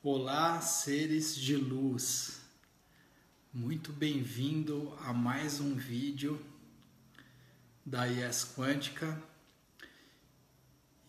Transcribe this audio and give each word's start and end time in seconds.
Olá, 0.00 0.60
seres 0.60 1.34
de 1.34 1.56
luz. 1.56 2.40
Muito 3.52 3.92
bem-vindo 3.92 4.96
a 5.00 5.12
mais 5.12 5.58
um 5.58 5.74
vídeo 5.74 6.40
da 7.84 8.06
IES 8.06 8.44
Quântica. 8.56 9.20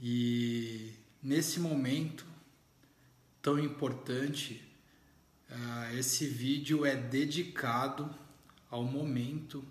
E 0.00 0.94
nesse 1.22 1.60
momento 1.60 2.24
tão 3.42 3.58
importante, 3.58 4.66
uh, 5.50 5.94
esse 5.94 6.26
vídeo 6.26 6.86
é 6.86 6.96
dedicado 6.96 8.08
ao 8.70 8.84
momento 8.84 9.62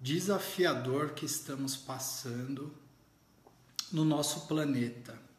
desafiador 0.00 1.10
que 1.10 1.26
estamos 1.26 1.76
passando 1.76 2.72
no 3.90 4.04
nosso 4.04 4.46
planeta 4.46 5.33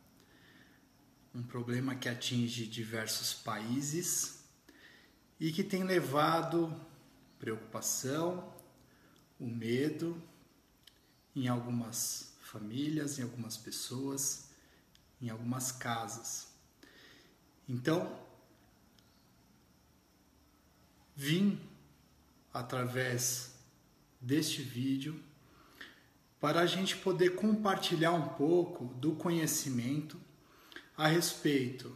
um 1.36 1.43
problema 1.43 1.93
que 1.95 2.07
atinge 2.07 2.65
diversos 2.65 3.33
países 3.33 4.46
e 5.37 5.51
que 5.51 5.65
tem 5.65 5.83
levado 5.83 6.73
preocupação, 7.37 8.54
o 9.37 9.46
medo 9.46 10.19
em 11.36 11.50
algumas 11.50 12.33
famílias, 12.39 13.19
em 13.19 13.24
algumas 13.24 13.57
pessoas, 13.57 14.50
em 15.21 15.29
algumas 15.29 15.74
casas. 15.74 16.47
Então, 17.68 18.18
vim 21.13 21.60
através 22.54 23.55
deste 24.21 24.61
vídeo 24.61 25.21
para 26.39 26.61
a 26.61 26.65
gente 26.65 26.96
poder 26.96 27.36
compartilhar 27.36 28.13
um 28.13 28.29
pouco 28.29 28.86
do 28.86 29.13
conhecimento 29.15 30.18
a 30.97 31.07
respeito 31.07 31.95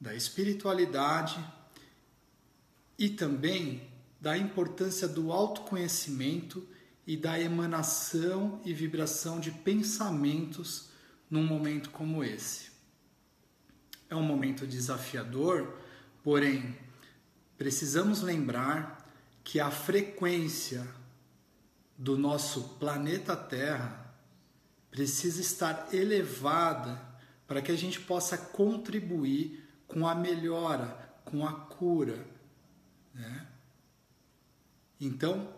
da 0.00 0.14
espiritualidade 0.14 1.38
e 2.98 3.08
também 3.08 3.88
da 4.20 4.36
importância 4.36 5.06
do 5.06 5.32
autoconhecimento 5.32 6.66
e 7.06 7.16
da 7.16 7.38
emanação 7.38 8.60
e 8.64 8.72
vibração 8.72 9.38
de 9.38 9.50
pensamentos 9.50 10.88
num 11.30 11.44
momento 11.44 11.90
como 11.90 12.24
esse. 12.24 12.70
É 14.08 14.16
um 14.16 14.22
momento 14.22 14.66
desafiador, 14.66 15.78
porém, 16.22 16.76
precisamos 17.58 18.22
lembrar 18.22 19.04
que 19.42 19.60
a 19.60 19.70
frequência 19.70 20.86
do 21.96 22.16
nosso 22.16 22.76
planeta 22.78 23.36
Terra 23.36 24.14
precisa 24.90 25.40
estar 25.40 25.92
elevada 25.92 27.13
para 27.54 27.62
que 27.62 27.70
a 27.70 27.76
gente 27.76 28.00
possa 28.00 28.36
contribuir 28.36 29.64
com 29.86 30.08
a 30.08 30.12
melhora, 30.12 30.88
com 31.24 31.46
a 31.46 31.52
cura. 31.52 32.26
Né? 33.14 33.46
Então, 35.00 35.54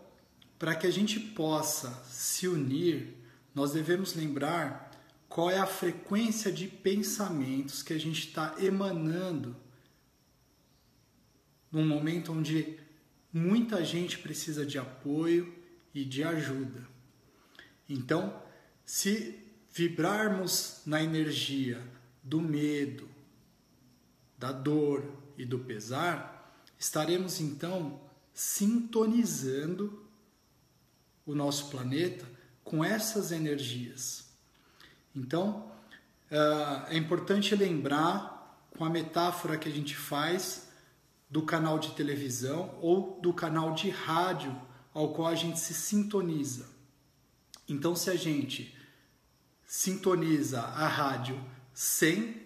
para 0.59 0.75
que 0.75 0.85
a 0.85 0.91
gente 0.91 1.19
possa 1.19 1.89
se 2.05 2.47
unir, 2.47 3.15
nós 3.55 3.71
devemos 3.71 4.13
lembrar 4.13 4.91
qual 5.27 5.49
é 5.49 5.57
a 5.57 5.65
frequência 5.65 6.51
de 6.51 6.67
pensamentos 6.67 7.81
que 7.81 7.93
a 7.93 7.99
gente 7.99 8.27
está 8.27 8.53
emanando 8.59 9.55
num 11.71 11.83
momento 11.83 12.31
onde 12.31 12.77
muita 13.33 13.83
gente 13.83 14.19
precisa 14.19 14.63
de 14.63 14.77
apoio 14.77 15.51
e 15.95 16.05
de 16.05 16.23
ajuda. 16.23 16.87
Então, 17.89 18.39
se 18.85 19.46
vibrarmos 19.77 20.81
na 20.87 21.03
energia 21.03 21.79
do 22.23 22.41
medo, 22.41 23.07
da 24.35 24.51
dor 24.51 25.05
e 25.37 25.45
do 25.45 25.59
pesar, 25.59 26.59
estaremos 26.79 27.39
então 27.39 28.01
sintonizando 28.33 30.03
o 31.27 31.35
nosso 31.35 31.69
planeta 31.69 32.25
com 32.63 32.83
essas 32.83 33.31
energias. 33.31 34.27
Então, 35.15 35.71
ah, 36.31 36.87
é 36.89 36.97
importante 36.97 37.55
lembrar 37.55 38.67
com 38.71 38.83
a 38.83 38.89
metáfora 38.89 39.57
que 39.57 39.69
a 39.69 39.71
gente 39.71 39.95
faz 39.95 40.69
do 41.29 41.43
canal 41.43 41.77
de 41.77 41.91
televisão 41.91 42.75
ou 42.81 43.19
do 43.21 43.31
canal 43.31 43.75
de 43.75 43.91
rádio 43.91 44.59
ao 44.91 45.13
qual 45.13 45.27
a 45.27 45.35
gente 45.35 45.59
se 45.59 45.75
sintoniza. 45.75 46.67
Então, 47.69 47.95
se 47.95 48.09
a 48.09 48.15
gente 48.15 48.76
sintoniza 49.67 50.61
a 50.61 50.87
rádio 50.87 51.43
100, 51.73 52.41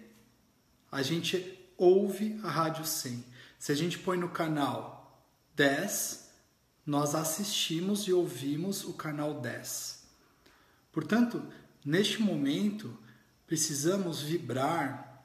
a 0.90 1.02
gente 1.02 1.58
ouve 1.78 2.38
a 2.42 2.50
rádio 2.50 2.84
100. 2.84 3.24
Se 3.58 3.70
a 3.70 3.74
gente 3.76 3.96
põe 3.98 4.18
no 4.18 4.28
canal 4.28 5.24
10, 5.54 6.28
nós 6.84 7.14
assistimos 7.14 8.08
e 8.08 8.12
ouvimos 8.12 8.82
o 8.84 8.92
canal 8.92 9.40
10. 9.40 10.02
Portanto, 10.90 11.46
neste 11.84 12.20
momento, 12.20 12.98
precisamos 13.46 14.20
vibrar 14.20 15.24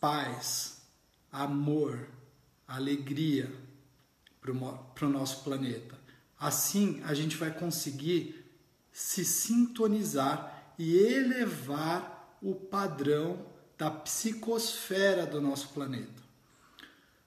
paz, 0.00 0.82
amor, 1.30 2.08
alegria 2.66 3.54
para 4.40 5.06
o 5.06 5.10
nosso 5.10 5.44
planeta. 5.44 5.96
Assim, 6.38 7.00
a 7.04 7.14
gente 7.14 7.36
vai 7.36 7.52
conseguir 7.56 8.44
se 8.92 9.24
sintonizar 9.24 10.53
e 10.78 10.96
elevar 10.96 12.38
o 12.42 12.54
padrão 12.54 13.46
da 13.78 13.90
psicosfera 13.90 15.26
do 15.26 15.40
nosso 15.40 15.68
planeta. 15.68 16.22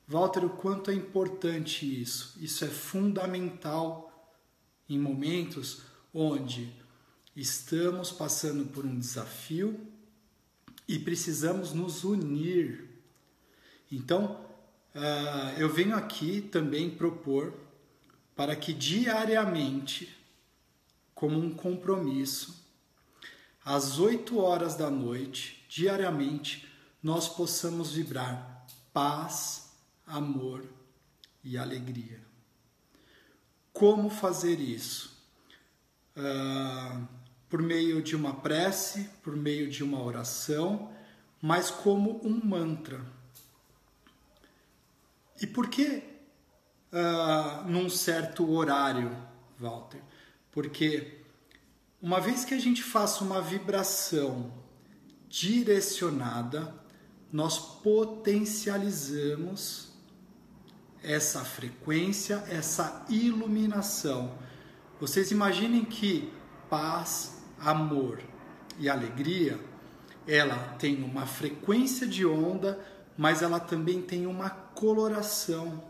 Walter, 0.07 0.45
o 0.45 0.49
quanto 0.49 0.89
é 0.89 0.93
importante 0.93 1.85
isso? 2.01 2.37
Isso 2.39 2.63
é 2.63 2.67
fundamental 2.67 4.07
em 4.89 4.97
momentos 4.97 5.81
onde 6.13 6.73
estamos 7.35 8.11
passando 8.11 8.65
por 8.65 8.85
um 8.85 8.97
desafio 8.97 9.79
e 10.87 10.97
precisamos 10.97 11.73
nos 11.73 12.03
unir. 12.05 12.87
Então, 13.91 14.45
uh, 14.95 15.59
eu 15.59 15.69
venho 15.69 15.95
aqui 15.95 16.41
também 16.41 16.89
propor 16.89 17.53
para 18.35 18.55
que 18.55 18.71
diariamente, 18.71 20.15
como 21.13 21.37
um 21.37 21.53
compromisso, 21.53 22.66
às 23.67 23.99
8 23.99 24.39
horas 24.39 24.75
da 24.75 24.89
noite, 24.89 25.61
diariamente, 25.67 26.65
nós 27.03 27.27
possamos 27.27 27.91
vibrar 27.91 28.65
paz, 28.93 29.73
amor 30.05 30.63
e 31.43 31.57
alegria. 31.57 32.21
Como 33.73 34.09
fazer 34.09 34.61
isso? 34.61 35.21
Uh, 36.15 37.05
por 37.49 37.61
meio 37.61 38.01
de 38.01 38.15
uma 38.15 38.35
prece, 38.35 39.09
por 39.21 39.35
meio 39.35 39.69
de 39.69 39.83
uma 39.83 40.01
oração, 40.01 40.89
mas 41.41 41.69
como 41.69 42.25
um 42.25 42.39
mantra. 42.41 43.05
E 45.41 45.45
por 45.45 45.67
que 45.67 46.03
uh, 46.93 47.67
num 47.67 47.89
certo 47.89 48.49
horário, 48.49 49.13
Walter? 49.59 50.01
Porque 50.53 51.26
uma 52.01 52.19
vez 52.21 52.45
que 52.45 52.53
a 52.53 52.59
gente 52.59 52.83
faça 52.83 53.23
uma 53.23 53.41
vibração 53.41 54.53
direcionada, 55.27 56.75
nós 57.31 57.57
potencializamos 57.57 59.87
essa 61.03 61.43
frequência, 61.43 62.43
essa 62.49 63.03
iluminação. 63.09 64.37
Vocês 64.99 65.31
imaginem 65.31 65.83
que 65.83 66.31
paz, 66.69 67.41
amor 67.59 68.21
e 68.79 68.87
alegria, 68.89 69.59
ela 70.27 70.75
tem 70.77 71.03
uma 71.03 71.25
frequência 71.25 72.05
de 72.05 72.23
onda, 72.25 72.79
mas 73.17 73.41
ela 73.41 73.59
também 73.59 74.01
tem 74.01 74.27
uma 74.27 74.49
coloração. 74.49 75.83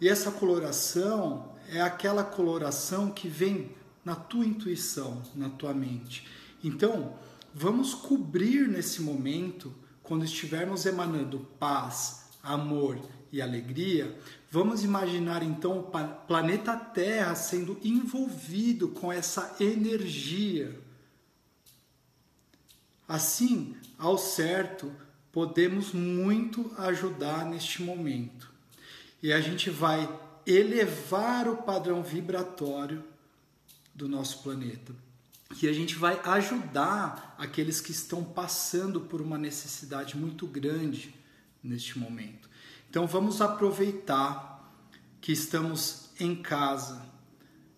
E 0.00 0.08
essa 0.08 0.30
coloração 0.30 1.52
é 1.68 1.82
aquela 1.82 2.24
coloração 2.24 3.10
que 3.10 3.28
vem 3.28 3.76
na 4.08 4.16
tua 4.16 4.46
intuição, 4.46 5.22
na 5.34 5.50
tua 5.50 5.74
mente. 5.74 6.26
Então, 6.64 7.18
vamos 7.52 7.92
cobrir 7.92 8.66
nesse 8.66 9.02
momento, 9.02 9.74
quando 10.02 10.24
estivermos 10.24 10.86
emanando 10.86 11.46
paz, 11.58 12.22
amor 12.42 12.98
e 13.30 13.42
alegria, 13.42 14.18
vamos 14.50 14.82
imaginar 14.82 15.42
então 15.42 15.80
o 15.80 16.26
planeta 16.26 16.74
Terra 16.74 17.34
sendo 17.34 17.78
envolvido 17.84 18.88
com 18.88 19.12
essa 19.12 19.54
energia. 19.60 20.80
Assim, 23.06 23.76
ao 23.98 24.16
certo, 24.16 24.90
podemos 25.30 25.92
muito 25.92 26.72
ajudar 26.78 27.44
neste 27.44 27.82
momento. 27.82 28.50
E 29.22 29.34
a 29.34 29.40
gente 29.42 29.68
vai 29.68 30.08
elevar 30.46 31.46
o 31.46 31.58
padrão 31.58 32.02
vibratório 32.02 33.04
do 33.98 34.08
nosso 34.08 34.42
planeta. 34.44 34.94
que 35.56 35.66
a 35.66 35.72
gente 35.72 35.94
vai 35.94 36.20
ajudar 36.24 37.34
aqueles 37.38 37.80
que 37.80 37.90
estão 37.90 38.22
passando 38.22 39.00
por 39.00 39.20
uma 39.20 39.38
necessidade 39.38 40.16
muito 40.16 40.46
grande 40.46 41.14
neste 41.64 41.98
momento. 41.98 42.48
Então 42.88 43.06
vamos 43.06 43.40
aproveitar 43.40 44.72
que 45.22 45.32
estamos 45.32 46.10
em 46.20 46.36
casa 46.36 47.02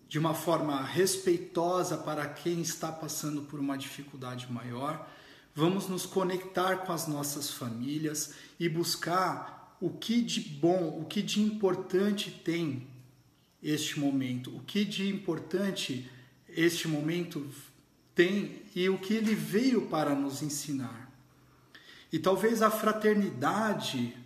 de 0.07 0.19
uma 0.19 0.33
forma 0.33 0.83
respeitosa 0.83 1.97
para 1.97 2.27
quem 2.27 2.61
está 2.61 2.91
passando 2.91 3.43
por 3.43 3.57
uma 3.59 3.77
dificuldade 3.77 4.51
maior. 4.51 5.07
Vamos 5.55 5.87
nos 5.87 6.05
conectar 6.05 6.85
com 6.85 6.91
as 6.91 7.07
nossas 7.07 7.49
famílias 7.49 8.33
e 8.59 8.67
buscar 8.67 9.77
o 9.79 9.89
que 9.89 10.21
de 10.21 10.41
bom, 10.41 10.99
o 11.01 11.05
que 11.05 11.21
de 11.21 11.41
importante 11.41 12.29
tem 12.29 12.90
este 13.61 13.99
momento, 13.99 14.55
o 14.55 14.61
que 14.61 14.83
de 14.83 15.07
importante 15.07 16.09
este 16.49 16.87
momento 16.87 17.45
tem 18.15 18.61
e 18.75 18.89
o 18.89 18.97
que 18.97 19.13
ele 19.13 19.35
veio 19.35 19.83
para 19.83 20.15
nos 20.15 20.41
ensinar. 20.41 21.11
E 22.11 22.19
talvez 22.19 22.61
a 22.61 22.69
fraternidade 22.69 24.17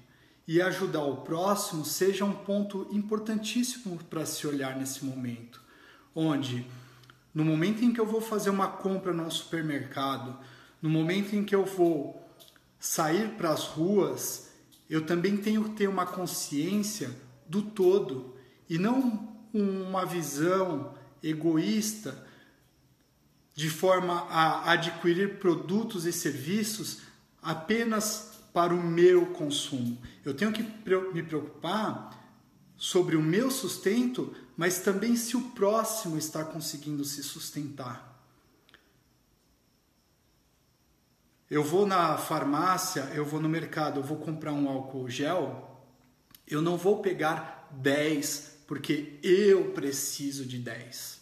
e 0.47 0.61
ajudar 0.61 1.03
o 1.03 1.17
próximo 1.17 1.83
seja 1.83 2.23
um 2.23 2.33
ponto 2.33 2.87
importantíssimo 2.91 3.97
para 4.09 4.25
se 4.25 4.45
olhar 4.45 4.75
nesse 4.75 5.03
momento, 5.03 5.61
onde 6.13 6.65
no 7.33 7.43
momento 7.43 7.83
em 7.83 7.91
que 7.91 7.99
eu 7.99 8.05
vou 8.05 8.21
fazer 8.21 8.49
uma 8.49 8.67
compra 8.67 9.11
no 9.11 9.29
supermercado, 9.29 10.38
no 10.81 10.89
momento 10.89 11.35
em 11.35 11.43
que 11.43 11.53
eu 11.53 11.65
vou 11.65 12.23
sair 12.79 13.31
para 13.31 13.49
as 13.49 13.63
ruas, 13.65 14.51
eu 14.89 15.05
também 15.05 15.35
tenho 15.35 15.63
que 15.63 15.71
ter 15.71 15.88
uma 15.88 16.05
consciência 16.05 17.11
do 17.47 17.61
todo 17.61 18.34
e 18.69 18.77
não 18.77 19.35
uma 19.53 20.06
visão 20.06 20.94
egoísta 21.23 22.25
de 23.53 23.69
forma 23.69 24.27
a 24.29 24.71
adquirir 24.71 25.39
produtos 25.39 26.06
e 26.06 26.12
serviços 26.12 27.01
apenas 27.41 28.33
para 28.53 28.73
o 28.73 28.83
meu 28.83 29.27
consumo. 29.27 29.97
Eu 30.23 30.33
tenho 30.33 30.51
que 30.51 30.63
me 31.13 31.23
preocupar 31.23 32.15
sobre 32.75 33.15
o 33.15 33.21
meu 33.21 33.50
sustento, 33.50 34.35
mas 34.57 34.79
também 34.79 35.15
se 35.15 35.38
o 35.38 35.51
próximo 35.51 36.17
está 36.17 36.44
conseguindo 36.44 37.06
se 37.06 37.23
sustentar. 37.23 38.13
Eu 41.50 41.63
vou 41.63 41.85
na 41.85 42.17
farmácia, 42.17 43.12
eu 43.13 43.23
vou 43.23 43.39
no 43.39 43.47
mercado, 43.47 44.00
eu 44.00 44.03
vou 44.03 44.17
comprar 44.17 44.51
um 44.51 44.67
álcool 44.67 45.09
gel, 45.09 45.85
eu 46.47 46.62
não 46.62 46.75
vou 46.75 47.01
pegar 47.01 47.69
10 47.71 48.54
porque 48.67 49.19
eu 49.21 49.71
preciso 49.71 50.45
de 50.45 50.57
10. 50.57 51.21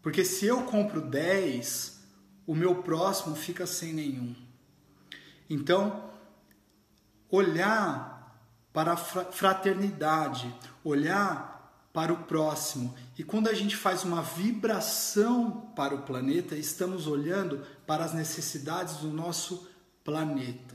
Porque 0.00 0.24
se 0.24 0.46
eu 0.46 0.62
compro 0.64 1.00
10, 1.00 2.00
o 2.46 2.54
meu 2.54 2.82
próximo 2.82 3.36
fica 3.36 3.66
sem 3.66 3.92
nenhum. 3.92 4.34
Então, 5.48 6.10
olhar 7.30 8.12
para 8.72 8.92
a 8.92 8.96
fraternidade, 8.96 10.52
olhar 10.82 11.52
para 11.92 12.12
o 12.12 12.24
próximo. 12.24 12.94
E 13.18 13.22
quando 13.22 13.48
a 13.48 13.54
gente 13.54 13.76
faz 13.76 14.02
uma 14.02 14.22
vibração 14.22 15.72
para 15.76 15.94
o 15.94 16.02
planeta, 16.02 16.56
estamos 16.56 17.06
olhando 17.06 17.64
para 17.86 18.04
as 18.04 18.14
necessidades 18.14 18.96
do 18.96 19.08
nosso 19.08 19.68
planeta. 20.02 20.74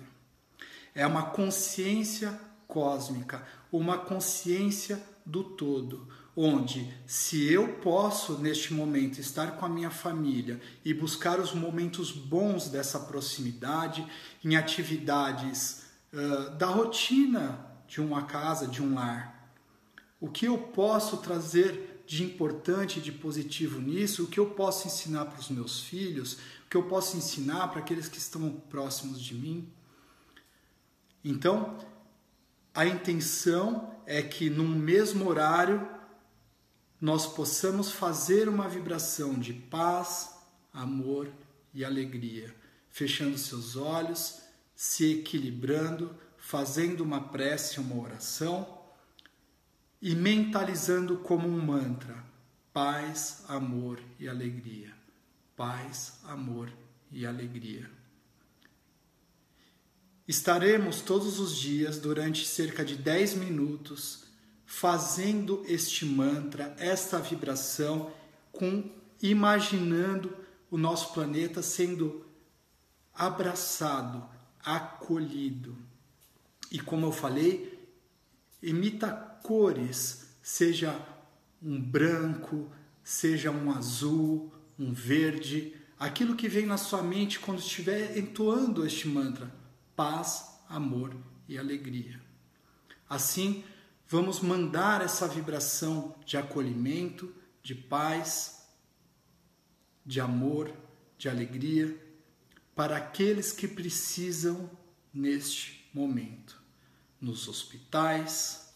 É 0.93 1.05
uma 1.05 1.31
consciência 1.31 2.39
cósmica, 2.67 3.45
uma 3.71 3.97
consciência 3.97 5.01
do 5.25 5.43
todo, 5.43 6.07
onde 6.35 6.93
se 7.05 7.51
eu 7.51 7.75
posso 7.75 8.37
neste 8.37 8.73
momento 8.73 9.19
estar 9.19 9.57
com 9.57 9.65
a 9.65 9.69
minha 9.69 9.89
família 9.89 10.61
e 10.85 10.93
buscar 10.93 11.39
os 11.39 11.53
momentos 11.53 12.11
bons 12.11 12.69
dessa 12.69 12.99
proximidade 12.99 14.05
em 14.43 14.55
atividades 14.55 15.83
da 16.57 16.67
rotina 16.67 17.65
de 17.87 18.01
uma 18.01 18.23
casa, 18.23 18.67
de 18.67 18.81
um 18.81 18.95
lar. 18.95 19.51
O 20.19 20.29
que 20.29 20.45
eu 20.45 20.57
posso 20.57 21.17
trazer 21.17 22.03
de 22.07 22.23
importante, 22.23 23.01
de 23.01 23.11
positivo 23.11 23.81
nisso? 23.81 24.23
O 24.23 24.27
que 24.27 24.39
eu 24.39 24.51
posso 24.51 24.87
ensinar 24.87 25.25
para 25.25 25.39
os 25.39 25.49
meus 25.49 25.81
filhos? 25.81 26.33
O 26.65 26.69
que 26.69 26.77
eu 26.77 26.83
posso 26.83 27.17
ensinar 27.17 27.67
para 27.67 27.79
aqueles 27.79 28.07
que 28.07 28.17
estão 28.17 28.49
próximos 28.69 29.21
de 29.21 29.35
mim? 29.35 29.69
Então, 31.23 31.77
a 32.77 32.85
intenção 32.85 33.93
é 34.05 34.21
que 34.21 34.49
num 34.49 34.69
mesmo 34.69 35.27
horário 35.27 35.89
nós 37.01 37.25
possamos 37.25 37.91
fazer 37.91 38.47
uma 38.47 38.69
vibração 38.69 39.33
de 39.33 39.51
paz, 39.51 40.35
amor 40.71 41.27
e 41.73 41.83
alegria, 41.83 42.55
fechando 42.89 43.37
seus 43.37 43.75
olhos 43.75 44.47
se 44.77 45.11
equilibrando, 45.11 46.15
fazendo 46.37 47.01
uma 47.01 47.19
prece, 47.19 47.79
uma 47.79 47.99
oração 47.99 48.77
e 49.99 50.13
mentalizando 50.13 51.17
como 51.17 51.47
um 51.47 51.59
mantra: 51.59 52.23
paz, 52.71 53.43
amor 53.47 53.99
e 54.19 54.29
alegria. 54.29 54.93
Paz, 55.55 56.19
amor 56.25 56.71
e 57.11 57.25
alegria. 57.25 57.89
Estaremos 60.27 61.01
todos 61.01 61.39
os 61.39 61.55
dias, 61.55 61.97
durante 61.97 62.45
cerca 62.45 62.83
de 62.83 62.95
10 62.95 63.35
minutos, 63.35 64.25
fazendo 64.65 65.63
este 65.65 66.05
mantra, 66.05 66.75
esta 66.77 67.17
vibração, 67.19 68.11
com 68.51 68.91
imaginando 69.21 70.35
o 70.69 70.77
nosso 70.77 71.13
planeta 71.13 71.61
sendo 71.61 72.25
abraçado, 73.13 74.27
acolhido. 74.59 75.77
E 76.69 76.77
como 76.77 77.05
eu 77.05 77.11
falei, 77.13 77.87
emita 78.61 79.09
cores, 79.41 80.27
seja 80.43 80.99
um 81.63 81.81
branco, 81.81 82.69
seja 83.01 83.49
um 83.49 83.71
azul, 83.71 84.51
um 84.77 84.91
verde, 84.91 85.73
aquilo 85.97 86.35
que 86.35 86.49
vem 86.49 86.65
na 86.65 86.77
sua 86.77 87.01
mente 87.01 87.39
quando 87.39 87.59
estiver 87.59 88.17
entoando 88.17 88.85
este 88.85 89.07
mantra: 89.07 89.49
paz, 89.97 90.61
amor 90.69 91.17
e 91.49 91.57
alegria. 91.57 92.21
Assim, 93.09 93.63
vamos 94.07 94.39
mandar 94.39 95.01
essa 95.01 95.27
vibração 95.27 96.15
de 96.23 96.37
acolhimento, 96.37 97.33
de 97.63 97.73
paz, 97.73 98.67
de 100.05 100.21
amor, 100.21 100.71
de 101.17 101.27
alegria 101.27 101.97
para 102.75 102.95
aqueles 102.95 103.51
que 103.51 103.67
precisam 103.67 104.69
neste 105.11 105.89
momento, 105.91 106.61
nos 107.19 107.47
hospitais 107.47 108.71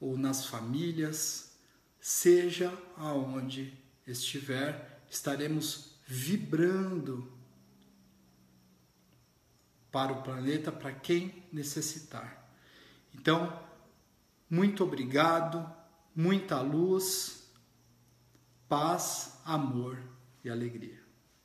ou 0.00 0.16
nas 0.16 0.46
famílias, 0.46 1.56
seja 2.00 2.72
aonde 2.96 3.76
estiver, 4.06 5.02
estaremos 5.10 5.96
vibrando 6.06 7.32
para 9.94 10.12
o 10.12 10.22
planeta, 10.24 10.72
para 10.72 10.90
quem 10.90 11.44
necessitar. 11.52 12.50
Então, 13.14 13.56
muito 14.50 14.82
obrigado, 14.82 15.64
muita 16.16 16.60
luz, 16.60 17.48
paz, 18.68 19.40
amor 19.44 19.96
e 20.42 20.50
alegria. 20.50 21.03